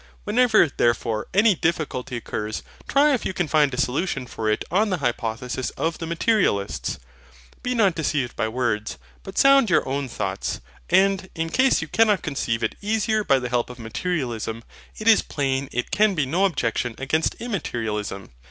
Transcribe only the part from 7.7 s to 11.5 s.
not deceived by words; but sound your own thoughts. And